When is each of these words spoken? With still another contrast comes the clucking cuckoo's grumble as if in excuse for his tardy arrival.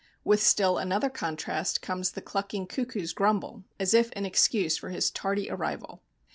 With 0.23 0.41
still 0.41 0.79
another 0.79 1.11
contrast 1.11 1.83
comes 1.83 2.13
the 2.13 2.23
clucking 2.23 2.65
cuckoo's 2.65 3.13
grumble 3.13 3.65
as 3.79 3.93
if 3.93 4.11
in 4.13 4.25
excuse 4.25 4.75
for 4.75 4.89
his 4.89 5.11
tardy 5.11 5.47
arrival. 5.47 6.01